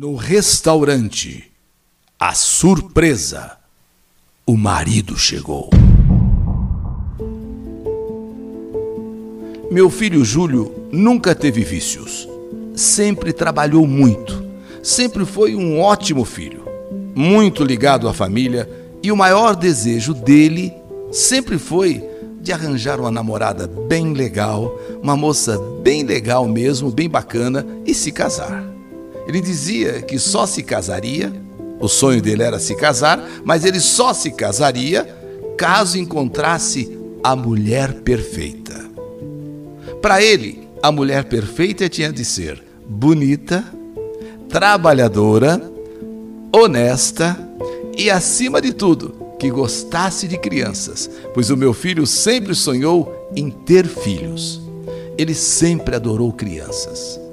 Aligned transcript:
No 0.00 0.14
restaurante, 0.14 1.50
a 2.20 2.32
surpresa. 2.32 3.56
O 4.46 4.56
marido 4.56 5.18
chegou. 5.18 5.70
Meu 9.68 9.90
filho 9.90 10.24
Júlio 10.24 10.72
nunca 10.92 11.34
teve 11.34 11.64
vícios. 11.64 12.28
Sempre 12.76 13.32
trabalhou 13.32 13.88
muito. 13.88 14.40
Sempre 14.84 15.26
foi 15.26 15.56
um 15.56 15.80
ótimo 15.80 16.24
filho. 16.24 16.64
Muito 17.12 17.64
ligado 17.64 18.08
à 18.08 18.14
família 18.14 18.70
e 19.02 19.10
o 19.10 19.16
maior 19.16 19.56
desejo 19.56 20.14
dele 20.14 20.72
sempre 21.10 21.58
foi 21.58 22.08
de 22.40 22.52
arranjar 22.52 23.00
uma 23.00 23.10
namorada 23.10 23.66
bem 23.66 24.12
legal, 24.12 24.78
uma 25.02 25.16
moça 25.16 25.58
bem 25.82 26.04
legal 26.04 26.46
mesmo, 26.46 26.88
bem 26.88 27.08
bacana 27.08 27.66
e 27.84 27.92
se 27.92 28.12
casar. 28.12 28.67
Ele 29.28 29.42
dizia 29.42 30.00
que 30.00 30.18
só 30.18 30.46
se 30.46 30.62
casaria, 30.62 31.30
o 31.78 31.86
sonho 31.86 32.22
dele 32.22 32.42
era 32.42 32.58
se 32.58 32.74
casar, 32.74 33.22
mas 33.44 33.66
ele 33.66 33.78
só 33.78 34.14
se 34.14 34.30
casaria 34.30 35.06
caso 35.58 35.98
encontrasse 35.98 36.98
a 37.22 37.36
mulher 37.36 37.92
perfeita. 37.92 38.88
Para 40.00 40.22
ele, 40.22 40.66
a 40.82 40.90
mulher 40.90 41.24
perfeita 41.24 41.88
tinha 41.90 42.10
de 42.10 42.24
ser 42.24 42.62
bonita, 42.88 43.62
trabalhadora, 44.48 45.60
honesta 46.50 47.36
e, 47.98 48.08
acima 48.08 48.62
de 48.62 48.72
tudo, 48.72 49.14
que 49.38 49.50
gostasse 49.50 50.26
de 50.26 50.38
crianças, 50.38 51.10
pois 51.34 51.50
o 51.50 51.56
meu 51.56 51.74
filho 51.74 52.06
sempre 52.06 52.54
sonhou 52.54 53.30
em 53.36 53.50
ter 53.50 53.86
filhos. 53.86 54.60
Ele 55.18 55.34
sempre 55.34 55.96
adorou 55.96 56.32
crianças. 56.32 57.27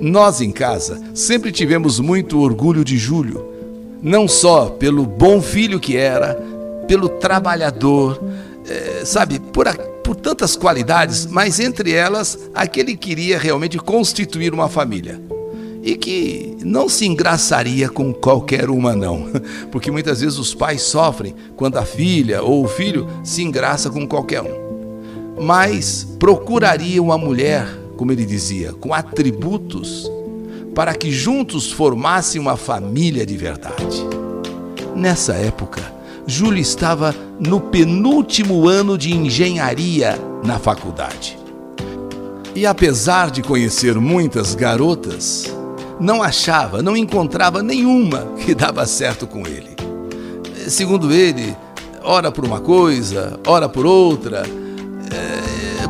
Nós 0.00 0.40
em 0.40 0.50
casa 0.50 1.00
sempre 1.14 1.50
tivemos 1.50 1.98
muito 1.98 2.40
orgulho 2.40 2.84
de 2.84 2.98
Júlio, 2.98 3.46
não 4.02 4.28
só 4.28 4.66
pelo 4.66 5.06
bom 5.06 5.40
filho 5.40 5.80
que 5.80 5.96
era, 5.96 6.34
pelo 6.86 7.08
trabalhador, 7.08 8.20
é, 8.68 9.04
sabe, 9.04 9.40
por, 9.40 9.66
a, 9.66 9.72
por 9.72 10.14
tantas 10.14 10.54
qualidades, 10.54 11.26
mas 11.26 11.58
entre 11.58 11.92
elas, 11.92 12.38
aquele 12.54 12.96
que 12.96 13.08
queria 13.08 13.38
realmente 13.38 13.78
constituir 13.78 14.52
uma 14.52 14.68
família 14.68 15.20
e 15.82 15.96
que 15.96 16.56
não 16.64 16.88
se 16.88 17.06
engraçaria 17.06 17.88
com 17.88 18.12
qualquer 18.12 18.68
uma, 18.68 18.94
não. 18.94 19.28
Porque 19.70 19.90
muitas 19.90 20.20
vezes 20.20 20.36
os 20.36 20.52
pais 20.52 20.82
sofrem 20.82 21.34
quando 21.56 21.78
a 21.78 21.84
filha 21.84 22.42
ou 22.42 22.64
o 22.64 22.68
filho 22.68 23.06
se 23.22 23.42
engraça 23.42 23.88
com 23.88 24.06
qualquer 24.06 24.42
um. 24.42 25.40
Mas 25.40 26.04
procuraria 26.18 27.00
uma 27.00 27.16
mulher 27.16 27.85
como 27.96 28.12
ele 28.12 28.24
dizia, 28.24 28.72
com 28.74 28.92
atributos 28.94 30.10
para 30.74 30.94
que 30.94 31.10
juntos 31.10 31.72
formassem 31.72 32.40
uma 32.40 32.56
família 32.56 33.24
de 33.24 33.36
verdade. 33.36 34.04
Nessa 34.94 35.32
época, 35.34 35.80
Júlio 36.26 36.60
estava 36.60 37.14
no 37.40 37.60
penúltimo 37.60 38.68
ano 38.68 38.98
de 38.98 39.14
engenharia 39.14 40.18
na 40.44 40.58
faculdade. 40.58 41.38
E 42.54 42.66
apesar 42.66 43.30
de 43.30 43.42
conhecer 43.42 43.94
muitas 43.96 44.54
garotas, 44.54 45.44
não 46.00 46.22
achava, 46.22 46.82
não 46.82 46.96
encontrava 46.96 47.62
nenhuma 47.62 48.26
que 48.44 48.54
dava 48.54 48.86
certo 48.86 49.26
com 49.26 49.46
ele. 49.46 49.76
Segundo 50.68 51.12
ele, 51.12 51.56
ora 52.02 52.30
por 52.32 52.44
uma 52.44 52.60
coisa, 52.60 53.38
ora 53.46 53.68
por 53.68 53.86
outra, 53.86 54.42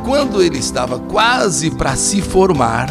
quando 0.06 0.40
ele 0.40 0.58
estava 0.58 1.00
quase 1.00 1.68
para 1.68 1.96
se 1.96 2.22
formar, 2.22 2.88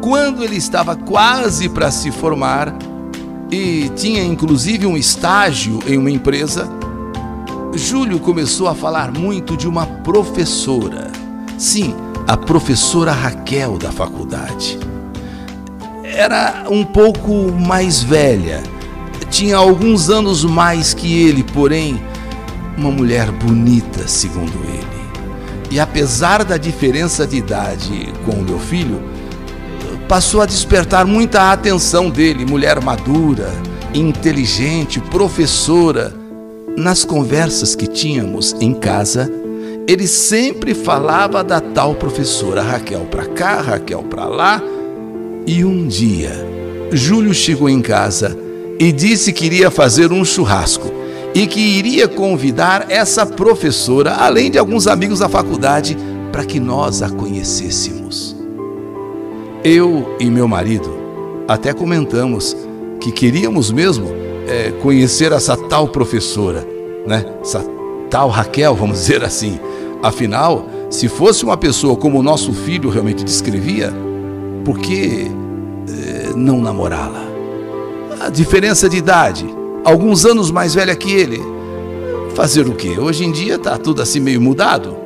quando 0.00 0.42
ele 0.42 0.56
estava 0.56 0.96
quase 0.96 1.68
para 1.68 1.92
se 1.92 2.10
formar 2.10 2.76
e 3.48 3.88
tinha 3.94 4.24
inclusive 4.24 4.84
um 4.84 4.96
estágio 4.96 5.78
em 5.86 5.96
uma 5.96 6.10
empresa, 6.10 6.68
Júlio 7.72 8.18
começou 8.18 8.66
a 8.66 8.74
falar 8.74 9.12
muito 9.12 9.56
de 9.56 9.68
uma 9.68 9.86
professora. 9.86 11.12
Sim, 11.56 11.94
a 12.26 12.36
professora 12.36 13.12
Raquel 13.12 13.78
da 13.78 13.92
faculdade. 13.92 14.76
Era 16.02 16.64
um 16.68 16.84
pouco 16.84 17.52
mais 17.52 18.02
velha, 18.02 18.60
tinha 19.30 19.56
alguns 19.56 20.10
anos 20.10 20.44
mais 20.44 20.92
que 20.92 21.16
ele, 21.16 21.44
porém, 21.44 22.02
uma 22.76 22.90
mulher 22.90 23.30
bonita, 23.30 24.08
segundo 24.08 24.58
ele. 24.64 24.95
E 25.70 25.80
apesar 25.80 26.44
da 26.44 26.56
diferença 26.56 27.26
de 27.26 27.36
idade 27.36 28.12
com 28.24 28.32
o 28.32 28.42
meu 28.42 28.58
filho, 28.58 29.02
passou 30.08 30.40
a 30.40 30.46
despertar 30.46 31.06
muita 31.06 31.52
atenção 31.52 32.08
dele, 32.08 32.44
mulher 32.44 32.80
madura, 32.80 33.52
inteligente, 33.92 35.00
professora. 35.00 36.14
Nas 36.76 37.04
conversas 37.04 37.74
que 37.74 37.86
tínhamos 37.86 38.54
em 38.60 38.74
casa, 38.74 39.32
ele 39.88 40.06
sempre 40.06 40.74
falava 40.74 41.42
da 41.42 41.60
tal 41.60 41.94
professora 41.94 42.62
Raquel 42.62 43.06
para 43.06 43.26
cá, 43.26 43.60
Raquel 43.60 44.02
para 44.02 44.26
lá. 44.26 44.62
E 45.46 45.64
um 45.64 45.86
dia, 45.86 46.32
Júlio 46.92 47.32
chegou 47.32 47.68
em 47.68 47.80
casa 47.80 48.36
e 48.78 48.92
disse 48.92 49.32
que 49.32 49.46
iria 49.46 49.70
fazer 49.70 50.12
um 50.12 50.24
churrasco 50.24 51.05
e 51.36 51.46
que 51.46 51.60
iria 51.60 52.08
convidar 52.08 52.86
essa 52.88 53.26
professora, 53.26 54.14
além 54.14 54.50
de 54.50 54.56
alguns 54.56 54.86
amigos 54.86 55.18
da 55.18 55.28
faculdade, 55.28 55.94
para 56.32 56.46
que 56.46 56.58
nós 56.58 57.02
a 57.02 57.10
conhecêssemos. 57.10 58.34
Eu 59.62 60.16
e 60.18 60.30
meu 60.30 60.48
marido 60.48 60.90
até 61.46 61.74
comentamos 61.74 62.56
que 62.98 63.12
queríamos 63.12 63.70
mesmo 63.70 64.08
é, 64.48 64.70
conhecer 64.80 65.30
essa 65.30 65.54
tal 65.58 65.88
professora, 65.88 66.66
né? 67.06 67.26
Essa 67.42 67.62
tal 68.08 68.30
Raquel, 68.30 68.74
vamos 68.74 69.00
dizer 69.04 69.22
assim. 69.22 69.60
Afinal, 70.02 70.64
se 70.88 71.06
fosse 71.06 71.44
uma 71.44 71.58
pessoa 71.58 71.96
como 71.96 72.18
o 72.18 72.22
nosso 72.22 72.54
filho 72.54 72.88
realmente 72.88 73.22
descrevia, 73.22 73.92
por 74.64 74.78
que 74.78 75.30
é, 75.86 76.32
não 76.34 76.62
namorá-la? 76.62 77.26
A 78.22 78.30
diferença 78.30 78.88
de 78.88 78.96
idade, 78.96 79.46
alguns 79.86 80.26
anos 80.26 80.50
mais 80.50 80.74
velha 80.74 80.96
que 80.96 81.12
ele. 81.12 81.40
Fazer 82.34 82.66
o 82.66 82.74
quê? 82.74 82.98
Hoje 82.98 83.24
em 83.24 83.30
dia 83.30 83.54
está 83.54 83.78
tudo 83.78 84.02
assim 84.02 84.18
meio 84.18 84.40
mudado. 84.40 84.96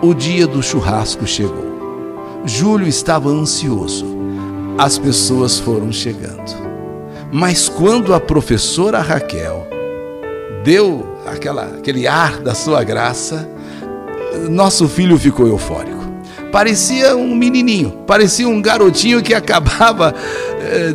O 0.00 0.14
dia 0.14 0.46
do 0.46 0.62
churrasco 0.62 1.26
chegou. 1.26 2.40
Júlio 2.46 2.88
estava 2.88 3.28
ansioso. 3.28 4.06
As 4.78 4.98
pessoas 4.98 5.58
foram 5.58 5.92
chegando. 5.92 6.50
Mas 7.30 7.68
quando 7.68 8.14
a 8.14 8.18
professora 8.18 9.00
Raquel 9.00 9.66
deu 10.64 11.06
aquela, 11.26 11.64
aquele 11.64 12.08
ar 12.08 12.40
da 12.40 12.54
sua 12.54 12.82
graça, 12.82 13.48
nosso 14.48 14.88
filho 14.88 15.18
ficou 15.18 15.46
eufórico. 15.46 16.00
Parecia 16.50 17.14
um 17.14 17.34
menininho, 17.36 17.92
parecia 18.06 18.48
um 18.48 18.60
garotinho 18.60 19.22
que 19.22 19.34
acabava 19.34 20.14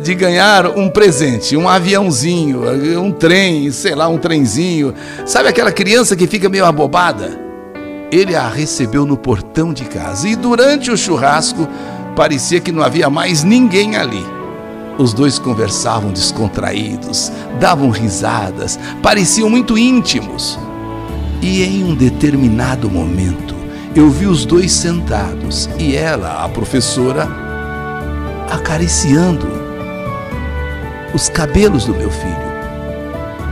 de 0.02 0.14
ganhar 0.14 0.66
um 0.66 0.88
presente, 0.88 1.56
um 1.56 1.68
aviãozinho, 1.68 2.62
um 3.00 3.12
trem, 3.12 3.70
sei 3.70 3.94
lá, 3.94 4.08
um 4.08 4.18
trenzinho. 4.18 4.94
Sabe 5.24 5.48
aquela 5.48 5.72
criança 5.72 6.16
que 6.16 6.26
fica 6.26 6.48
meio 6.48 6.64
abobada? 6.64 7.40
Ele 8.10 8.34
a 8.36 8.48
recebeu 8.48 9.04
no 9.04 9.16
portão 9.16 9.72
de 9.72 9.84
casa 9.84 10.28
e 10.28 10.36
durante 10.36 10.90
o 10.90 10.96
churrasco 10.96 11.68
parecia 12.14 12.60
que 12.60 12.72
não 12.72 12.82
havia 12.82 13.10
mais 13.10 13.42
ninguém 13.42 13.96
ali. 13.96 14.24
Os 14.98 15.12
dois 15.12 15.38
conversavam 15.38 16.10
descontraídos, 16.10 17.30
davam 17.60 17.90
risadas, 17.90 18.78
pareciam 19.02 19.50
muito 19.50 19.76
íntimos. 19.76 20.58
E 21.42 21.62
em 21.62 21.84
um 21.84 21.94
determinado 21.94 22.90
momento, 22.90 23.54
eu 23.94 24.08
vi 24.08 24.26
os 24.26 24.46
dois 24.46 24.72
sentados 24.72 25.68
e 25.78 25.94
ela, 25.94 26.44
a 26.44 26.48
professora, 26.48 27.28
acariciando 28.50 29.65
os 31.16 31.28
cabelos 31.28 31.86
do 31.86 31.94
meu 31.94 32.10
filho. 32.10 32.46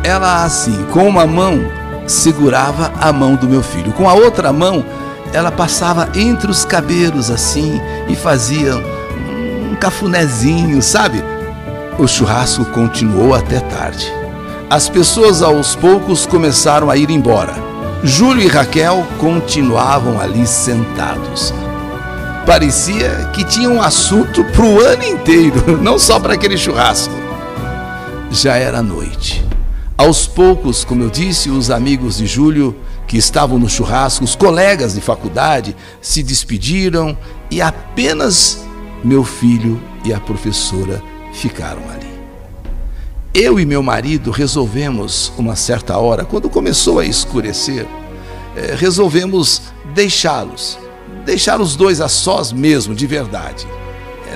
Ela, 0.04 0.44
assim, 0.44 0.84
com 0.92 1.08
uma 1.08 1.26
mão, 1.26 1.64
segurava 2.06 2.92
a 3.00 3.10
mão 3.12 3.34
do 3.34 3.48
meu 3.48 3.62
filho, 3.62 3.92
com 3.92 4.08
a 4.08 4.12
outra 4.12 4.52
mão, 4.52 4.84
ela 5.32 5.50
passava 5.50 6.10
entre 6.14 6.50
os 6.50 6.64
cabelos 6.64 7.30
assim 7.30 7.80
e 8.08 8.14
fazia 8.14 8.76
um 8.76 9.74
cafunézinho, 9.80 10.80
sabe? 10.80 11.24
O 11.98 12.06
churrasco 12.06 12.64
continuou 12.66 13.34
até 13.34 13.58
tarde. 13.60 14.12
As 14.68 14.88
pessoas 14.88 15.42
aos 15.42 15.74
poucos 15.74 16.26
começaram 16.26 16.90
a 16.90 16.96
ir 16.96 17.10
embora. 17.10 17.54
Júlio 18.02 18.44
e 18.44 18.48
Raquel 18.48 19.06
continuavam 19.18 20.20
ali 20.20 20.46
sentados. 20.46 21.54
Parecia 22.46 23.30
que 23.32 23.42
tinham 23.42 23.76
um 23.76 23.82
assunto 23.82 24.44
para 24.44 24.64
o 24.64 24.80
ano 24.80 25.02
inteiro, 25.02 25.78
não 25.80 25.98
só 25.98 26.20
para 26.20 26.34
aquele 26.34 26.58
churrasco. 26.58 27.23
Já 28.34 28.56
era 28.56 28.82
noite. 28.82 29.46
Aos 29.96 30.26
poucos, 30.26 30.84
como 30.84 31.04
eu 31.04 31.08
disse, 31.08 31.50
os 31.50 31.70
amigos 31.70 32.16
de 32.16 32.26
Júlio 32.26 32.74
que 33.06 33.16
estavam 33.16 33.60
no 33.60 33.68
churrasco, 33.68 34.24
os 34.24 34.34
colegas 34.34 34.94
de 34.94 35.00
faculdade, 35.00 35.76
se 36.02 36.20
despediram 36.20 37.16
e 37.48 37.62
apenas 37.62 38.66
meu 39.04 39.22
filho 39.22 39.80
e 40.04 40.12
a 40.12 40.18
professora 40.18 41.00
ficaram 41.32 41.88
ali. 41.90 42.12
eu 43.32 43.60
e 43.60 43.64
meu 43.64 43.84
marido 43.84 44.32
resolvemos, 44.32 45.32
uma 45.38 45.54
certa 45.54 45.96
hora, 45.96 46.24
quando 46.24 46.50
começou 46.50 46.98
a 46.98 47.06
escurecer, 47.06 47.86
é, 48.56 48.74
resolvemos 48.74 49.62
deixá-los, 49.94 50.76
deixar 51.24 51.60
os 51.60 51.76
dois 51.76 52.00
a 52.00 52.08
sós 52.08 52.52
mesmo, 52.52 52.96
de 52.96 53.06
verdade. 53.06 53.64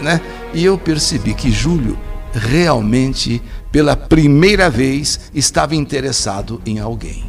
Né? 0.00 0.20
E 0.54 0.64
eu 0.64 0.78
percebi 0.78 1.34
que 1.34 1.50
Júlio 1.50 1.98
realmente, 2.32 3.42
pela 3.70 3.96
primeira 3.96 4.70
vez, 4.70 5.20
estava 5.34 5.74
interessado 5.74 6.60
em 6.64 6.78
alguém. 6.78 7.24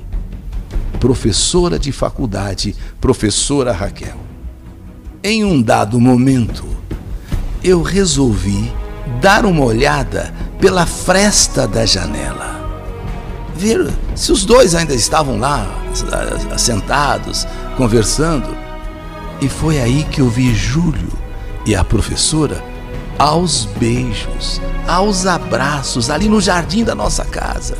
Professora 1.00 1.78
de 1.78 1.92
faculdade, 1.92 2.76
professora 3.00 3.72
Raquel. 3.72 4.18
Em 5.24 5.44
um 5.44 5.62
dado 5.62 6.00
momento, 6.00 6.66
eu 7.64 7.82
resolvi 7.82 8.72
dar 9.22 9.46
uma 9.46 9.64
olhada 9.64 10.34
pela 10.60 10.86
fresta 10.86 11.68
da 11.68 11.86
janela. 11.86 12.58
Ver 13.56 13.92
se 14.16 14.32
os 14.32 14.46
dois 14.46 14.76
ainda 14.76 14.94
estavam 14.94 15.38
lá, 15.38 15.68
sentados, 16.58 17.46
conversando. 17.76 18.56
E 19.42 19.50
foi 19.50 19.80
aí 19.80 20.06
que 20.06 20.22
eu 20.22 20.30
vi 20.30 20.54
Júlio 20.54 21.10
e 21.66 21.76
a 21.76 21.84
professora 21.84 22.64
aos 23.20 23.66
beijos, 23.66 24.62
aos 24.88 25.26
abraços, 25.26 26.10
ali 26.10 26.30
no 26.30 26.40
jardim 26.40 26.86
da 26.86 26.96
nossa 26.96 27.26
casa. 27.26 27.78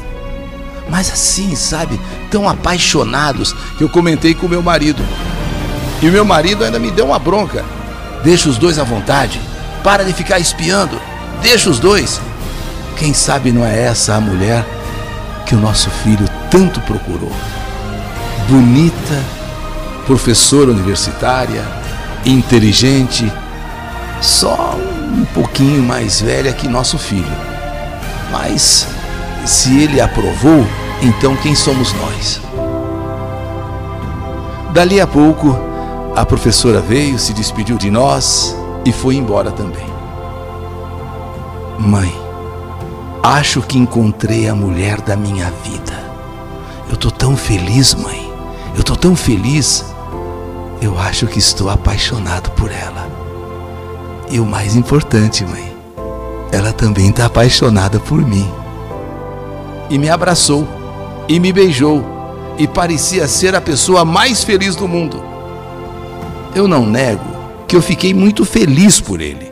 Mas 0.90 1.10
assim, 1.10 1.56
sabe, 1.56 2.00
tão 2.30 2.50
apaixonados 2.50 3.56
que 3.78 3.84
eu 3.84 3.90
comentei 3.90 4.36
com 4.36 4.50
meu 4.50 4.62
marido. 4.62 5.02
E 6.02 6.10
o 6.10 6.12
meu 6.12 6.26
marido 6.26 6.66
ainda 6.66 6.78
me 6.78 6.92
deu 6.92 7.06
uma 7.06 7.20
bronca. 7.20 7.64
Deixa 8.24 8.50
os 8.50 8.58
dois 8.58 8.78
à 8.78 8.84
vontade, 8.84 9.40
para 9.82 10.04
de 10.04 10.12
ficar 10.12 10.40
espiando, 10.40 11.00
deixa 11.42 11.70
os 11.70 11.80
dois. 11.80 12.20
Quem 12.98 13.14
sabe 13.14 13.52
não 13.52 13.66
é 13.66 13.84
essa 13.84 14.16
a 14.16 14.22
mulher 14.22 14.66
que 15.46 15.56
o 15.56 15.60
nosso 15.60 15.90
filho 15.90 16.28
tanto 16.52 16.82
procurou? 16.82 17.32
Bonita, 18.50 19.24
professora 20.06 20.72
universitária, 20.72 21.64
inteligente, 22.26 23.32
só 24.22 24.76
um 25.10 25.26
pouquinho 25.26 25.82
mais 25.84 26.22
velha 26.22 26.54
que 26.54 26.68
nosso 26.68 26.98
filho. 26.98 27.26
Mas 28.32 28.88
se 29.46 29.82
ele 29.82 30.00
aprovou, 30.00 30.66
então 31.02 31.36
quem 31.38 31.56
somos 31.56 31.94
nós? 31.94 32.42
Dali 34.72 35.02
a 35.02 35.08
pouco, 35.08 35.58
a 36.16 36.26
professora 36.26 36.80
veio, 36.80 37.18
se 37.18 37.34
despediu 37.34 37.78
de 37.78 37.90
nós 37.90 38.56
e 38.86 38.92
foi 38.92 39.16
embora 39.16 39.52
também. 39.52 39.88
Mãe, 41.80 42.30
Acho 43.22 43.62
que 43.62 43.78
encontrei 43.78 44.48
a 44.48 44.56
mulher 44.56 45.02
da 45.02 45.18
minha 45.18 45.52
vida. 45.62 45.94
Eu 46.90 46.96
tô 46.96 47.12
tão 47.12 47.36
feliz, 47.36 47.94
mãe. 47.94 48.32
Eu 48.76 48.82
tô 48.82 48.96
tão 48.96 49.14
feliz. 49.14 49.86
Eu 50.82 50.98
acho 50.98 51.28
que 51.28 51.38
estou 51.38 51.70
apaixonado 51.70 52.50
por 52.52 52.72
ela. 52.72 53.19
E 54.30 54.40
o 54.40 54.46
mais 54.46 54.76
importante, 54.76 55.44
mãe, 55.44 55.76
ela 56.52 56.72
também 56.72 57.10
está 57.10 57.26
apaixonada 57.26 58.00
por 58.00 58.22
mim. 58.26 58.48
E 59.90 59.98
me 59.98 60.10
abraçou, 60.10 60.68
e 61.28 61.40
me 61.40 61.52
beijou, 61.52 62.04
e 62.58 62.68
parecia 62.68 63.28
ser 63.28 63.56
a 63.56 63.62
pessoa 63.62 64.06
mais 64.06 64.44
feliz 64.44 64.76
do 64.76 64.88
mundo. 64.88 65.24
Eu 66.54 66.68
não 66.68 66.86
nego 66.86 67.24
que 67.68 67.76
eu 67.76 67.82
fiquei 67.82 68.14
muito 68.14 68.46
feliz 68.46 69.00
por 69.00 69.22
ele, 69.22 69.52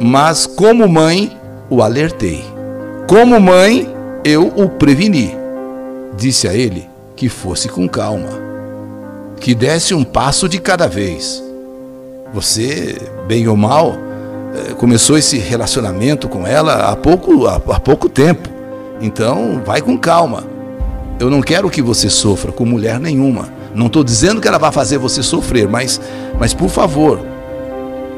mas 0.00 0.46
como 0.46 0.88
mãe, 0.88 1.36
o 1.70 1.82
alertei. 1.82 2.44
Como 3.08 3.40
mãe, 3.40 3.92
eu 4.24 4.52
o 4.56 4.68
preveni. 4.68 5.34
Disse 6.16 6.48
a 6.48 6.54
ele 6.54 6.88
que 7.14 7.28
fosse 7.28 7.68
com 7.68 7.88
calma, 7.88 8.28
que 9.40 9.54
desse 9.54 9.94
um 9.94 10.04
passo 10.04 10.48
de 10.48 10.58
cada 10.58 10.86
vez. 10.86 11.45
Você, 12.32 12.96
bem 13.26 13.48
ou 13.48 13.56
mal, 13.56 13.94
eh, 14.54 14.74
começou 14.74 15.16
esse 15.16 15.38
relacionamento 15.38 16.28
com 16.28 16.46
ela 16.46 16.90
há 16.90 16.96
pouco, 16.96 17.46
há, 17.46 17.80
pouco 17.80 18.08
tempo. 18.08 18.48
Então, 19.00 19.62
vai 19.64 19.80
com 19.80 19.96
calma. 19.96 20.44
Eu 21.18 21.30
não 21.30 21.40
quero 21.40 21.70
que 21.70 21.80
você 21.80 22.10
sofra 22.10 22.52
com 22.52 22.64
mulher 22.64 23.00
nenhuma. 23.00 23.48
Não 23.74 23.86
estou 23.86 24.04
dizendo 24.04 24.40
que 24.40 24.48
ela 24.48 24.58
vai 24.58 24.72
fazer 24.72 24.98
você 24.98 25.22
sofrer, 25.22 25.68
mas, 25.68 26.00
mas 26.38 26.52
por 26.52 26.68
favor, 26.68 27.20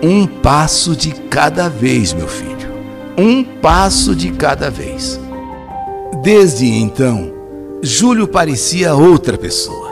um 0.02 0.26
passo 0.26 0.96
de 0.96 1.12
cada 1.12 1.68
vez, 1.68 2.12
meu 2.12 2.28
filho 2.28 2.58
um 3.18 3.42
passo 3.42 4.14
de 4.14 4.30
cada 4.30 4.70
vez. 4.70 5.20
Desde 6.22 6.66
então, 6.66 7.32
Júlio 7.82 8.28
parecia 8.28 8.94
outra 8.94 9.36
pessoa. 9.36 9.88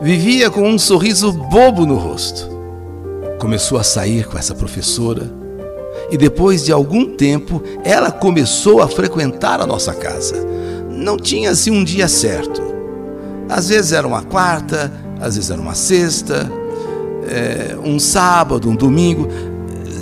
Vivia 0.00 0.48
com 0.50 0.68
um 0.68 0.78
sorriso 0.78 1.32
bobo 1.32 1.84
no 1.84 1.96
rosto. 1.96 2.53
Começou 3.44 3.76
a 3.76 3.82
sair 3.82 4.26
com 4.26 4.38
essa 4.38 4.54
professora 4.54 5.30
e 6.10 6.16
depois 6.16 6.64
de 6.64 6.72
algum 6.72 7.14
tempo 7.14 7.62
ela 7.84 8.10
começou 8.10 8.80
a 8.80 8.88
frequentar 8.88 9.60
a 9.60 9.66
nossa 9.66 9.92
casa. 9.92 10.36
Não 10.88 11.18
tinha 11.18 11.50
assim 11.50 11.70
um 11.70 11.84
dia 11.84 12.08
certo. 12.08 12.62
Às 13.46 13.68
vezes 13.68 13.92
era 13.92 14.08
uma 14.08 14.22
quarta, 14.22 14.90
às 15.20 15.34
vezes 15.34 15.50
era 15.50 15.60
uma 15.60 15.74
sexta, 15.74 16.50
é, 17.28 17.76
um 17.84 17.98
sábado, 17.98 18.70
um 18.70 18.74
domingo 18.74 19.28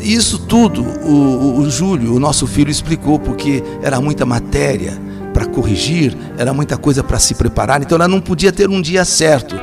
isso 0.00 0.38
tudo 0.38 0.80
o, 1.04 1.58
o 1.62 1.68
Júlio, 1.68 2.14
o 2.14 2.20
nosso 2.20 2.46
filho, 2.46 2.70
explicou, 2.70 3.18
porque 3.18 3.60
era 3.82 4.00
muita 4.00 4.24
matéria 4.24 4.92
para 5.34 5.46
corrigir, 5.46 6.16
era 6.38 6.54
muita 6.54 6.76
coisa 6.76 7.02
para 7.02 7.18
se 7.18 7.34
preparar, 7.34 7.82
então 7.82 7.96
ela 7.96 8.06
não 8.06 8.20
podia 8.20 8.52
ter 8.52 8.70
um 8.70 8.80
dia 8.80 9.04
certo. 9.04 9.56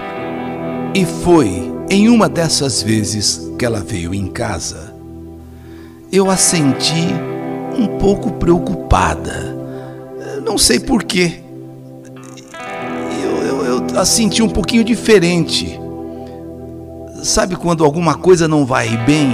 E 0.93 1.05
foi 1.05 1.71
em 1.89 2.09
uma 2.09 2.27
dessas 2.27 2.81
vezes 2.81 3.48
que 3.59 3.65
ela 3.65 3.81
veio 3.81 4.15
em 4.15 4.27
casa. 4.27 4.95
Eu 6.09 6.31
a 6.31 6.37
senti 6.37 7.13
um 7.77 7.99
pouco 7.99 8.31
preocupada. 8.31 9.53
Não 10.45 10.57
sei 10.57 10.79
porquê. 10.79 11.41
Eu, 13.21 13.65
eu, 13.65 13.65
eu 13.65 13.99
a 13.99 14.05
senti 14.05 14.41
um 14.41 14.49
pouquinho 14.49 14.83
diferente. 14.83 15.77
Sabe 17.21 17.57
quando 17.57 17.83
alguma 17.83 18.15
coisa 18.15 18.47
não 18.47 18.65
vai 18.65 18.95
bem 19.05 19.29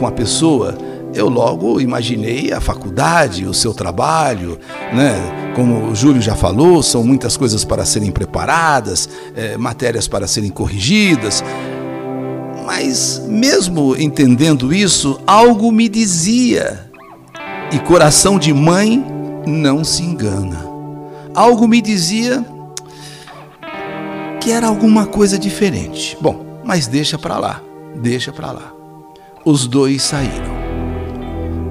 com 0.00 0.08
a 0.08 0.10
pessoa, 0.10 0.76
eu 1.14 1.28
logo 1.28 1.80
imaginei 1.80 2.52
a 2.52 2.60
faculdade, 2.60 3.46
o 3.46 3.54
seu 3.54 3.72
trabalho, 3.72 4.58
né? 4.92 5.52
Como 5.54 5.90
o 5.90 5.94
Júlio 5.94 6.20
já 6.20 6.34
falou, 6.34 6.82
são 6.82 7.04
muitas 7.04 7.36
coisas 7.36 7.64
para 7.64 7.84
serem 7.84 8.10
preparadas, 8.10 9.08
é, 9.36 9.56
matérias 9.56 10.08
para 10.08 10.26
serem 10.26 10.50
corrigidas. 10.50 11.44
Mas, 12.64 13.22
mesmo 13.28 13.94
entendendo 13.96 14.72
isso, 14.72 15.20
algo 15.26 15.70
me 15.70 15.88
dizia, 15.88 16.90
e 17.70 17.78
coração 17.78 18.38
de 18.38 18.52
mãe 18.52 19.04
não 19.46 19.84
se 19.84 20.02
engana. 20.02 20.64
Algo 21.34 21.68
me 21.68 21.82
dizia 21.82 22.44
que 24.40 24.50
era 24.50 24.66
alguma 24.66 25.06
coisa 25.06 25.38
diferente. 25.38 26.16
Bom, 26.20 26.60
mas 26.64 26.86
deixa 26.86 27.18
para 27.18 27.38
lá, 27.38 27.60
deixa 27.96 28.32
para 28.32 28.52
lá 28.52 28.74
os 29.44 29.66
dois 29.66 30.02
saíram. 30.02 30.54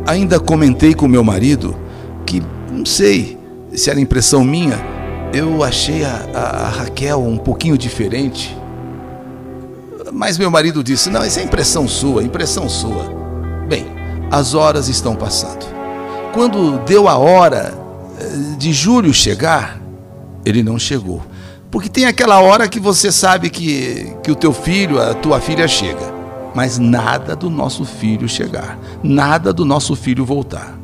Ainda 0.05 0.39
comentei 0.39 0.93
com 0.93 1.07
meu 1.07 1.23
marido 1.23 1.75
que, 2.25 2.41
não 2.71 2.85
sei 2.85 3.37
se 3.73 3.89
era 3.89 3.99
impressão 3.99 4.43
minha, 4.43 4.79
eu 5.33 5.63
achei 5.63 6.03
a, 6.03 6.29
a, 6.33 6.39
a 6.39 6.69
Raquel 6.69 7.21
um 7.21 7.37
pouquinho 7.37 7.77
diferente. 7.77 8.55
Mas 10.13 10.37
meu 10.37 10.51
marido 10.51 10.83
disse: 10.83 11.09
Não, 11.09 11.25
isso 11.25 11.39
é 11.39 11.43
impressão 11.43 11.87
sua, 11.87 12.23
impressão 12.23 12.69
sua. 12.69 13.11
Bem, 13.67 13.85
as 14.31 14.53
horas 14.53 14.87
estão 14.87 15.15
passando. 15.15 15.65
Quando 16.33 16.79
deu 16.85 17.07
a 17.07 17.17
hora 17.17 17.73
eh, 18.19 18.55
de 18.57 18.71
Júlio 18.71 19.13
chegar, 19.13 19.79
ele 20.45 20.63
não 20.63 20.79
chegou. 20.79 21.21
Porque 21.69 21.89
tem 21.89 22.05
aquela 22.05 22.39
hora 22.39 22.67
que 22.67 22.79
você 22.79 23.11
sabe 23.11 23.49
que, 23.49 24.15
que 24.23 24.31
o 24.31 24.35
teu 24.35 24.53
filho, 24.53 25.01
a 25.01 25.13
tua 25.13 25.39
filha 25.39 25.67
chega 25.67 26.13
mas 26.53 26.77
nada 26.77 27.35
do 27.35 27.49
nosso 27.49 27.83
filho 27.83 28.29
chegar, 28.29 28.77
nada 29.01 29.51
do 29.51 29.65
nosso 29.65 29.95
filho 29.95 30.23
voltar. 30.23 30.77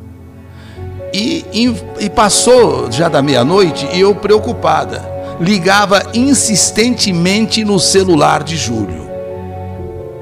E, 1.12 1.44
e, 1.52 2.04
e 2.04 2.10
passou 2.10 2.90
já 2.90 3.08
da 3.08 3.22
meia-noite 3.22 3.88
e 3.92 4.00
eu 4.00 4.14
preocupada, 4.14 5.08
ligava 5.40 6.02
insistentemente 6.14 7.64
no 7.64 7.78
celular 7.78 8.42
de 8.42 8.56
Júlio. 8.56 9.09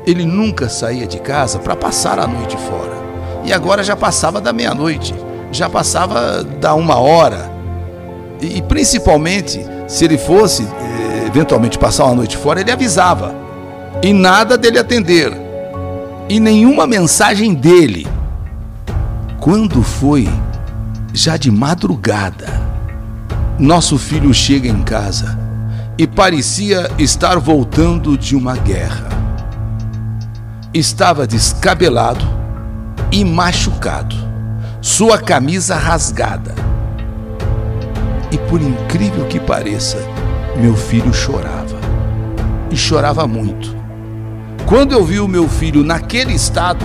Ele 0.09 0.25
nunca 0.25 0.71
saía 0.71 1.07
de 1.07 1.19
casa 1.19 1.59
para 1.59 1.77
passar 1.77 2.19
a 2.19 2.27
noite 2.27 2.57
fora. 2.57 2.97
E 3.45 3.53
agora 3.53 3.85
já 3.85 3.95
passava 3.95 4.41
da 4.41 4.55
meia-noite, 4.55 5.15
já 5.53 5.69
passava 5.69 6.43
da 6.43 6.75
uma 6.75 6.97
hora. 6.97 7.53
E, 8.41 8.63
principalmente, 8.63 9.61
se 9.87 10.07
ele 10.07 10.17
fosse 10.17 10.63
eh, 10.63 11.27
eventualmente 11.27 11.79
passar 11.79 12.07
uma 12.07 12.15
noite 12.15 12.39
fora, 12.39 12.59
ele 12.59 12.73
avisava 12.73 13.35
e 14.03 14.15
nada 14.15 14.57
dele 14.57 14.79
atender, 14.79 15.31
e 16.27 16.41
nenhuma 16.41 16.87
mensagem 16.87 17.53
dele. 17.53 18.07
Quando 19.39 19.83
foi 19.83 20.27
já 21.13 21.37
de 21.37 21.51
madrugada, 21.51 22.49
nosso 23.59 23.99
filho 23.99 24.33
chega 24.33 24.69
em 24.69 24.83
casa 24.83 25.39
e 25.99 26.07
parecia 26.07 26.91
estar 26.99 27.39
voltando 27.39 28.17
de 28.17 28.35
uma 28.35 28.57
guerra. 28.57 29.18
Estava 30.75 31.27
descabelado 31.27 32.23
e 33.11 33.25
machucado, 33.25 34.15
sua 34.83 35.17
camisa 35.17 35.75
rasgada. 35.75 36.55
E 38.31 38.37
por 38.37 38.61
incrível 38.61 39.25
que 39.25 39.41
pareça, 39.41 39.97
meu 40.59 40.77
filho 40.77 41.13
chorava. 41.15 41.79
E 42.71 42.77
chorava 42.77 43.27
muito. 43.27 43.75
Quando 44.67 44.93
eu 44.93 45.03
vi 45.03 45.19
o 45.21 45.27
meu 45.27 45.49
filho 45.49 45.83
naquele 45.83 46.35
estado, 46.35 46.85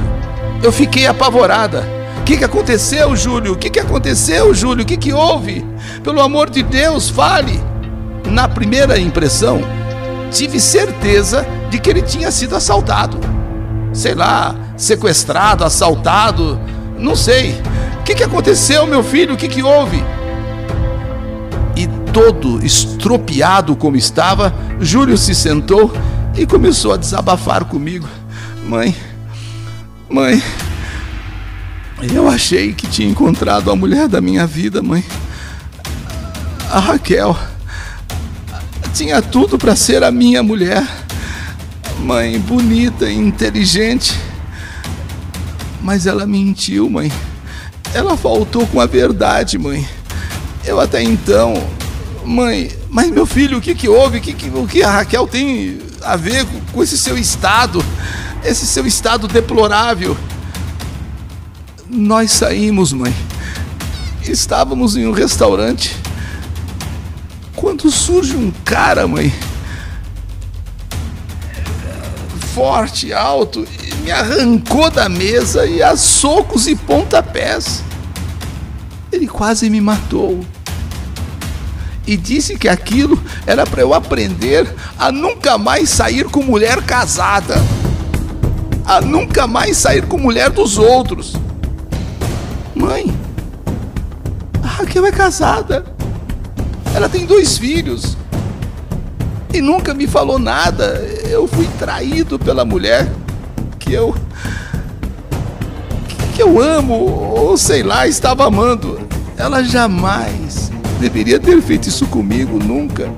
eu 0.64 0.72
fiquei 0.72 1.06
apavorada. 1.06 1.84
O 2.22 2.24
que, 2.24 2.38
que 2.38 2.46
aconteceu, 2.46 3.14
Júlio? 3.18 3.52
O 3.52 3.58
que, 3.58 3.70
que 3.70 3.82
aconteceu, 3.82 4.54
Júlio? 4.54 4.84
O 4.84 4.88
que, 4.88 4.96
que 4.96 5.12
houve? 5.12 5.66
Pelo 6.02 6.22
amor 6.22 6.50
de 6.50 6.64
Deus, 6.64 7.10
fale! 7.10 7.62
Na 8.32 8.48
primeira 8.48 8.98
impressão, 8.98 9.60
tive 10.32 10.58
certeza 10.62 11.46
de 11.70 11.78
que 11.80 11.90
ele 11.90 12.02
tinha 12.02 12.32
sido 12.32 12.56
assaltado. 12.56 13.33
Sei 13.94 14.16
lá, 14.16 14.56
sequestrado, 14.76 15.64
assaltado, 15.64 16.60
não 16.98 17.16
sei. 17.16 17.62
O 18.00 18.04
que, 18.04 18.16
que 18.16 18.24
aconteceu, 18.24 18.86
meu 18.88 19.04
filho? 19.04 19.36
O 19.36 19.38
que, 19.38 19.48
que 19.48 19.64
houve? 19.64 20.04
E 21.76 21.88
todo 22.12 22.64
estropiado 22.66 23.76
como 23.76 23.96
estava, 23.96 24.54
Júlio 24.80 25.18
se 25.18 25.34
sentou 25.34 25.94
e 26.36 26.46
começou 26.46 26.94
a 26.94 26.98
desabafar 26.98 27.66
comigo. 27.66 28.08
Mãe, 28.68 28.96
mãe, 30.10 30.42
eu 32.02 32.28
achei 32.28 32.74
que 32.74 32.88
tinha 32.88 33.08
encontrado 33.08 33.72
a 33.72 33.76
mulher 33.76 34.08
da 34.08 34.20
minha 34.20 34.46
vida, 34.46 34.82
mãe. 34.82 35.04
A 36.70 36.80
Raquel 36.80 37.38
tinha 38.94 39.22
tudo 39.22 39.58
para 39.58 39.76
ser 39.76 40.04
a 40.04 40.12
minha 40.12 40.42
mulher. 40.44 40.86
Mãe, 42.04 42.38
bonita, 42.38 43.10
inteligente. 43.10 44.20
Mas 45.82 46.06
ela 46.06 46.26
mentiu, 46.26 46.90
mãe. 46.90 47.10
Ela 47.94 48.18
faltou 48.18 48.68
com 48.68 48.82
a 48.82 48.86
verdade, 48.86 49.58
mãe. 49.58 49.88
Eu 50.66 50.82
até 50.82 51.02
então, 51.02 51.66
mãe, 52.26 52.70
mas 52.90 53.10
meu 53.10 53.26
filho, 53.26 53.58
o 53.58 53.62
que 53.62 53.74
que 53.74 53.88
houve? 53.88 54.18
O 54.18 54.22
que, 54.22 54.34
que, 54.34 54.50
o 54.50 54.68
que 54.68 54.84
a 54.84 54.92
Raquel 54.92 55.26
tem 55.28 55.80
a 56.02 56.18
ver 56.18 56.46
com 56.74 56.84
esse 56.84 56.98
seu 56.98 57.18
estado, 57.18 57.84
esse 58.44 58.68
seu 58.68 58.86
estado 58.86 59.26
deplorável. 59.26 60.18
Nós 61.90 62.32
saímos, 62.32 62.92
mãe. 62.92 63.16
Estávamos 64.28 64.98
em 64.98 65.08
um 65.08 65.12
restaurante. 65.12 65.96
Quando 67.56 67.90
surge 67.90 68.36
um 68.36 68.52
cara, 68.66 69.08
mãe, 69.08 69.34
forte, 72.54 73.12
alto, 73.12 73.68
me 74.04 74.12
arrancou 74.12 74.92
da 74.92 75.10
mesa 75.10 75.66
e 75.66 75.82
a 75.82 75.98
socos 75.98 76.68
e 76.68 76.76
pontapés. 76.76 77.84
Ele 79.12 79.28
quase 79.28 79.70
me 79.70 79.82
matou 79.82 80.46
e 82.06 82.16
disse 82.16 82.58
que 82.58 82.68
aquilo 82.68 83.20
era 83.48 83.66
para 83.66 83.82
eu 83.82 83.94
aprender 83.94 84.72
a 85.00 85.12
nunca 85.12 85.58
mais 85.58 85.90
sair 85.90 86.26
com 86.26 86.44
mulher 86.44 86.82
casada, 86.84 87.56
a 88.86 89.02
nunca 89.02 89.48
mais 89.48 89.78
sair 89.78 90.06
com 90.06 90.18
mulher 90.18 90.52
dos 90.52 90.78
outros. 90.78 91.34
Mãe, 92.76 93.16
a 94.62 94.68
Raquel 94.68 95.06
é 95.08 95.12
casada, 95.12 95.86
ela 96.94 97.10
tem 97.10 97.26
dois 97.26 97.58
filhos 97.58 98.16
e 99.52 99.62
nunca 99.62 99.94
me 99.94 100.06
falou 100.06 100.38
nada. 100.38 101.13
Eu 101.34 101.48
fui 101.48 101.68
traído 101.80 102.38
pela 102.38 102.64
mulher 102.64 103.12
que 103.80 103.92
eu 103.92 104.16
que 106.36 106.44
eu 106.44 106.62
amo 106.62 106.94
ou 106.94 107.58
sei 107.58 107.82
lá 107.82 108.08
estava 108.08 108.46
amando. 108.46 109.02
Ela 109.36 109.64
jamais 109.64 110.72
deveria 111.00 111.40
ter 111.40 111.60
feito 111.60 111.90
isso 111.90 112.06
comigo, 112.06 112.60
nunca. 112.60 113.12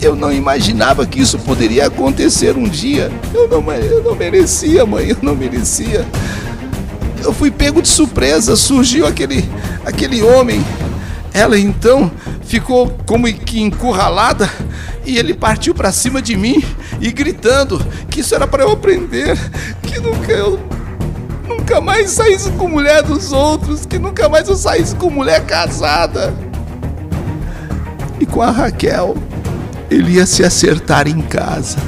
Eu 0.00 0.16
não 0.16 0.32
imaginava 0.32 1.06
que 1.06 1.20
isso 1.20 1.38
poderia 1.38 1.86
acontecer 1.86 2.56
um 2.56 2.68
dia. 2.68 3.12
Eu 3.32 3.46
não, 3.46 3.72
eu 3.74 4.02
não 4.02 4.16
merecia, 4.16 4.84
mãe, 4.84 5.10
eu 5.10 5.18
não 5.22 5.36
merecia. 5.36 6.04
Eu 7.22 7.32
fui 7.32 7.52
pego 7.52 7.80
de 7.80 7.88
surpresa, 7.88 8.56
surgiu 8.56 9.06
aquele, 9.06 9.48
aquele 9.86 10.20
homem. 10.20 10.64
Ela 11.32 11.56
então 11.56 12.10
ficou 12.42 12.92
como 13.06 13.32
que 13.32 13.60
encurralada 13.60 14.50
e 15.06 15.16
ele 15.16 15.32
partiu 15.32 15.72
para 15.76 15.92
cima 15.92 16.20
de 16.20 16.36
mim 16.36 16.60
e 17.00 17.10
gritando 17.10 17.84
que 18.10 18.20
isso 18.20 18.34
era 18.34 18.46
para 18.46 18.62
eu 18.62 18.72
aprender, 18.72 19.36
que 19.82 19.98
nunca 19.98 20.30
eu 20.32 20.60
nunca 21.48 21.80
mais 21.80 22.10
saísse 22.10 22.50
com 22.52 22.68
mulher 22.68 23.02
dos 23.02 23.32
outros, 23.32 23.84
que 23.84 23.98
nunca 23.98 24.28
mais 24.28 24.48
eu 24.48 24.54
saísse 24.54 24.94
com 24.94 25.10
mulher 25.10 25.44
casada 25.46 26.32
e 28.20 28.26
com 28.26 28.42
a 28.42 28.50
Raquel 28.50 29.16
ele 29.90 30.12
ia 30.12 30.26
se 30.26 30.44
acertar 30.44 31.08
em 31.08 31.20
casa. 31.20 31.78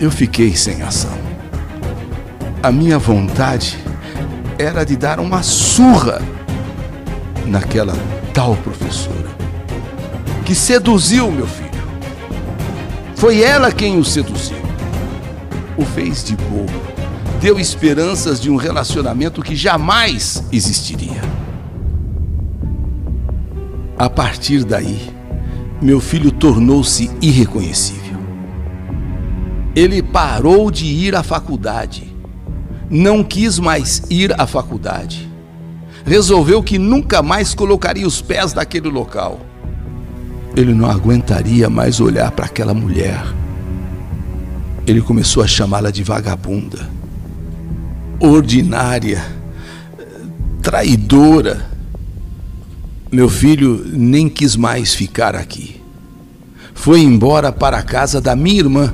Eu 0.00 0.10
fiquei 0.10 0.56
sem 0.56 0.82
ação. 0.82 1.16
A 2.62 2.72
minha 2.72 2.98
vontade 2.98 3.78
era 4.58 4.84
de 4.84 4.96
dar 4.96 5.20
uma 5.20 5.42
surra 5.42 6.20
naquela 7.46 7.94
tal 8.32 8.56
professora 8.56 9.34
que 10.44 10.54
seduziu 10.54 11.30
meu 11.30 11.46
filho. 11.46 11.63
Foi 13.16 13.42
ela 13.42 13.72
quem 13.72 13.98
o 13.98 14.04
seduziu. 14.04 14.58
O 15.76 15.84
fez 15.84 16.24
de 16.24 16.36
bobo. 16.36 16.72
Deu 17.40 17.58
esperanças 17.58 18.40
de 18.40 18.50
um 18.50 18.56
relacionamento 18.56 19.42
que 19.42 19.54
jamais 19.54 20.44
existiria. 20.52 21.22
A 23.96 24.10
partir 24.10 24.64
daí, 24.64 24.98
meu 25.80 26.00
filho 26.00 26.32
tornou-se 26.32 27.10
irreconhecível. 27.20 28.18
Ele 29.76 30.02
parou 30.02 30.70
de 30.70 30.86
ir 30.86 31.14
à 31.14 31.22
faculdade. 31.22 32.14
Não 32.90 33.22
quis 33.24 33.58
mais 33.58 34.02
ir 34.10 34.34
à 34.40 34.46
faculdade. 34.46 35.30
Resolveu 36.04 36.62
que 36.62 36.78
nunca 36.78 37.22
mais 37.22 37.54
colocaria 37.54 38.06
os 38.06 38.20
pés 38.20 38.54
naquele 38.54 38.88
local. 38.88 39.40
Ele 40.56 40.72
não 40.72 40.90
aguentaria 40.90 41.68
mais 41.68 42.00
olhar 42.00 42.30
para 42.30 42.46
aquela 42.46 42.74
mulher. 42.74 43.22
Ele 44.86 45.00
começou 45.00 45.42
a 45.42 45.46
chamá-la 45.46 45.90
de 45.90 46.02
vagabunda, 46.02 46.88
ordinária, 48.20 49.24
traidora 50.62 51.74
meu 53.14 53.28
filho 53.28 53.84
nem 53.92 54.28
quis 54.28 54.56
mais 54.56 54.92
ficar 54.92 55.36
aqui. 55.36 55.80
Foi 56.74 56.98
embora 57.00 57.52
para 57.52 57.78
a 57.78 57.82
casa 57.82 58.20
da 58.20 58.34
minha 58.34 58.58
irmã, 58.58 58.92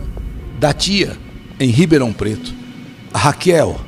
da 0.59 0.75
tia, 0.75 1.17
em 1.59 1.71
Ribeirão 1.71 2.13
Preto. 2.13 2.53
Raquel, 3.15 3.81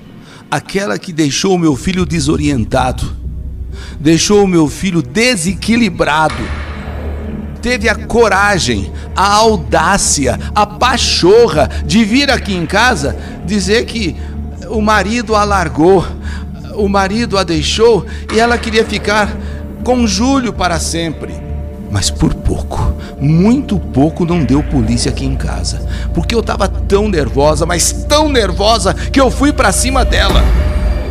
aquela 0.50 0.98
que 0.98 1.12
deixou 1.12 1.58
meu 1.58 1.76
filho 1.76 2.06
desorientado, 2.06 3.14
deixou 4.00 4.46
meu 4.46 4.68
filho 4.68 5.02
desequilibrado. 5.02 6.42
Teve 7.62 7.88
a 7.88 7.94
coragem, 7.94 8.92
a 9.14 9.34
audácia, 9.34 10.38
a 10.54 10.66
pachorra 10.66 11.70
de 11.86 12.04
vir 12.04 12.28
aqui 12.30 12.52
em 12.52 12.66
casa 12.66 13.16
dizer 13.46 13.86
que 13.86 14.16
o 14.68 14.80
marido 14.80 15.36
a 15.36 15.44
largou, 15.44 16.04
o 16.74 16.88
marido 16.88 17.38
a 17.38 17.44
deixou 17.44 18.04
e 18.34 18.40
ela 18.40 18.58
queria 18.58 18.84
ficar 18.84 19.30
com 19.84 20.06
Júlio 20.06 20.52
para 20.52 20.80
sempre. 20.80 21.34
Mas 21.88 22.10
por 22.10 22.34
pouco, 22.34 22.94
muito 23.20 23.78
pouco 23.78 24.24
não 24.24 24.42
deu 24.42 24.62
polícia 24.62 25.10
aqui 25.10 25.24
em 25.24 25.36
casa, 25.36 25.86
porque 26.14 26.34
eu 26.34 26.40
estava 26.40 26.66
tão 26.66 27.08
nervosa, 27.08 27.64
mas 27.64 27.92
tão 27.92 28.28
nervosa 28.28 28.94
que 28.94 29.20
eu 29.20 29.30
fui 29.30 29.52
para 29.52 29.70
cima 29.70 30.04
dela 30.04 30.42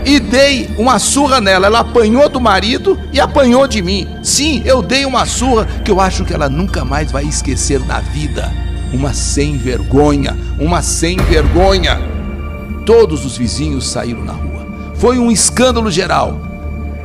e 0.05 0.19
dei 0.19 0.69
uma 0.77 0.99
surra 0.99 1.39
nela. 1.39 1.67
Ela 1.67 1.79
apanhou 1.79 2.27
do 2.29 2.39
marido 2.39 2.99
e 3.11 3.19
apanhou 3.19 3.67
de 3.67 3.81
mim. 3.81 4.07
Sim, 4.23 4.61
eu 4.65 4.81
dei 4.81 5.05
uma 5.05 5.25
surra 5.25 5.65
que 5.83 5.91
eu 5.91 5.99
acho 5.99 6.25
que 6.25 6.33
ela 6.33 6.49
nunca 6.49 6.83
mais 6.83 7.11
vai 7.11 7.23
esquecer 7.23 7.79
na 7.85 7.99
vida. 7.99 8.51
Uma 8.93 9.13
sem 9.13 9.57
vergonha, 9.57 10.37
uma 10.59 10.81
sem 10.81 11.17
vergonha. 11.17 11.99
Todos 12.85 13.25
os 13.25 13.37
vizinhos 13.37 13.89
saíram 13.89 14.23
na 14.23 14.33
rua. 14.33 14.67
Foi 14.95 15.17
um 15.17 15.31
escândalo 15.31 15.89
geral, 15.89 16.39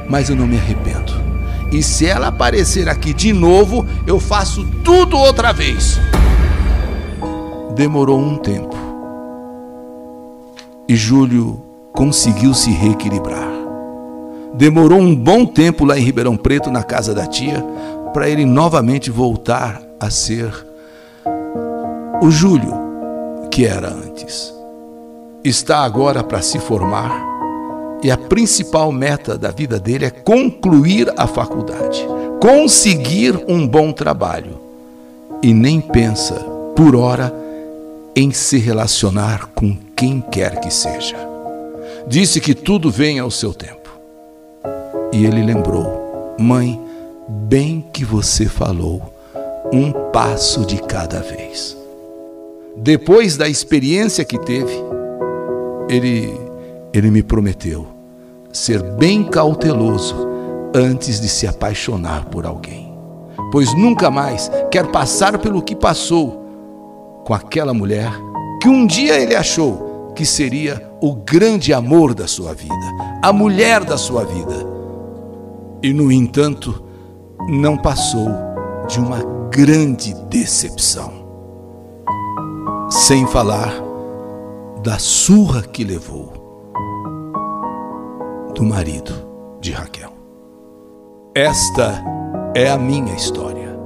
mas 0.08 0.28
eu 0.28 0.36
não 0.36 0.46
me 0.46 0.56
arrependo. 0.56 1.14
E 1.70 1.82
se 1.82 2.06
ela 2.06 2.28
aparecer 2.28 2.88
aqui 2.88 3.12
de 3.12 3.32
novo, 3.32 3.86
eu 4.06 4.18
faço 4.18 4.64
tudo 4.84 5.16
outra 5.16 5.52
vez. 5.52 6.00
Demorou 7.74 8.18
um 8.18 8.36
tempo. 8.36 8.74
E 10.88 10.94
Júlio 10.94 11.65
conseguiu 11.96 12.54
se 12.54 12.70
reequilibrar. 12.70 13.50
Demorou 14.54 15.00
um 15.00 15.16
bom 15.16 15.44
tempo 15.44 15.84
lá 15.84 15.98
em 15.98 16.02
Ribeirão 16.02 16.36
Preto, 16.36 16.70
na 16.70 16.84
casa 16.84 17.14
da 17.14 17.26
tia, 17.26 17.64
para 18.12 18.28
ele 18.28 18.44
novamente 18.44 19.10
voltar 19.10 19.82
a 19.98 20.10
ser 20.10 20.52
o 22.22 22.30
Júlio 22.30 22.72
que 23.50 23.66
era 23.66 23.88
antes. 23.88 24.54
Está 25.42 25.78
agora 25.78 26.22
para 26.22 26.42
se 26.42 26.58
formar 26.58 27.24
e 28.02 28.10
a 28.10 28.16
principal 28.16 28.92
meta 28.92 29.38
da 29.38 29.50
vida 29.50 29.80
dele 29.80 30.04
é 30.04 30.10
concluir 30.10 31.12
a 31.16 31.26
faculdade, 31.26 32.06
conseguir 32.40 33.42
um 33.48 33.66
bom 33.66 33.92
trabalho 33.92 34.60
e 35.42 35.54
nem 35.54 35.80
pensa, 35.80 36.34
por 36.74 36.94
hora, 36.94 37.34
em 38.14 38.30
se 38.30 38.58
relacionar 38.58 39.46
com 39.54 39.76
quem 39.94 40.20
quer 40.20 40.60
que 40.60 40.70
seja. 40.70 41.25
Disse 42.06 42.40
que 42.40 42.54
tudo 42.54 42.90
vem 42.90 43.18
ao 43.18 43.30
seu 43.30 43.52
tempo. 43.52 43.90
E 45.12 45.24
ele 45.24 45.42
lembrou: 45.42 46.34
Mãe, 46.38 46.80
bem 47.28 47.84
que 47.92 48.04
você 48.04 48.46
falou, 48.46 49.02
um 49.72 49.90
passo 50.12 50.64
de 50.64 50.80
cada 50.82 51.20
vez. 51.20 51.76
Depois 52.76 53.36
da 53.36 53.48
experiência 53.48 54.24
que 54.24 54.38
teve, 54.38 54.72
ele, 55.88 56.32
ele 56.92 57.10
me 57.10 57.22
prometeu 57.22 57.88
ser 58.52 58.82
bem 58.82 59.22
cauteloso 59.24 60.14
antes 60.74 61.20
de 61.20 61.28
se 61.28 61.46
apaixonar 61.46 62.26
por 62.26 62.46
alguém, 62.46 62.92
pois 63.50 63.74
nunca 63.74 64.10
mais 64.10 64.50
quer 64.70 64.86
passar 64.86 65.38
pelo 65.38 65.60
que 65.60 65.74
passou 65.74 66.44
com 67.24 67.34
aquela 67.34 67.74
mulher 67.74 68.10
que 68.62 68.68
um 68.68 68.86
dia 68.86 69.18
ele 69.20 69.34
achou 69.34 70.12
que 70.14 70.24
seria 70.24 70.85
o 71.00 71.14
grande 71.14 71.72
amor 71.72 72.14
da 72.14 72.26
sua 72.26 72.54
vida, 72.54 72.74
a 73.22 73.32
mulher 73.32 73.84
da 73.84 73.98
sua 73.98 74.24
vida. 74.24 74.66
E, 75.82 75.92
no 75.92 76.10
entanto, 76.10 76.82
não 77.48 77.76
passou 77.76 78.28
de 78.88 78.98
uma 78.98 79.22
grande 79.50 80.14
decepção. 80.28 81.26
Sem 82.90 83.26
falar 83.26 83.72
da 84.82 84.98
surra 84.98 85.62
que 85.62 85.84
levou 85.84 86.32
do 88.54 88.64
marido 88.64 89.12
de 89.60 89.72
Raquel. 89.72 90.12
Esta 91.34 92.02
é 92.54 92.70
a 92.70 92.78
minha 92.78 93.14
história, 93.14 93.78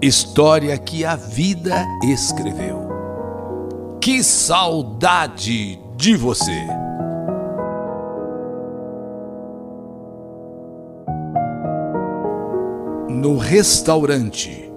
história 0.00 0.78
que 0.78 1.04
a 1.04 1.16
vida 1.16 1.84
escreveu. 2.02 2.86
Que 4.00 4.22
saudade 4.22 5.85
de 5.96 6.14
você! 6.14 6.66
No 13.08 13.38
restaurante, 13.38 14.70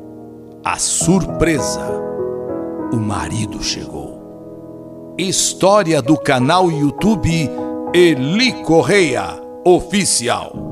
a 0.63 0.77
surpresa, 0.77 1.85
o 2.93 2.95
marido 2.95 3.61
chegou. 3.61 5.13
História 5.17 6.01
do 6.01 6.17
canal 6.17 6.71
YouTube 6.71 7.49
Eli 7.93 8.53
Correia 8.63 9.41
Oficial. 9.65 10.68